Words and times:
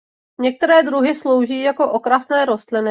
Některé 0.41 0.83
druhy 0.83 1.15
slouží 1.15 1.61
jako 1.61 1.91
okrasné 1.91 2.45
rostliny. 2.45 2.79